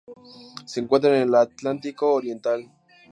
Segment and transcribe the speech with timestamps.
[0.65, 2.67] Se encuentran en el Atlántico oriental.